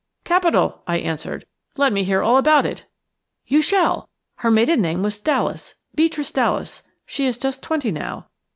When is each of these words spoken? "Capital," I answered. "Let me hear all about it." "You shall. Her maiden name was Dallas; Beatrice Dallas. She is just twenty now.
"Capital," 0.23 0.81
I 0.87 0.97
answered. 0.97 1.45
"Let 1.77 1.93
me 1.93 2.03
hear 2.03 2.23
all 2.23 2.39
about 2.39 2.65
it." 2.65 2.87
"You 3.45 3.61
shall. 3.61 4.09
Her 4.37 4.49
maiden 4.49 4.81
name 4.81 5.03
was 5.03 5.19
Dallas; 5.19 5.75
Beatrice 5.93 6.31
Dallas. 6.31 6.81
She 7.05 7.27
is 7.27 7.37
just 7.37 7.61
twenty 7.61 7.91
now. 7.91 8.25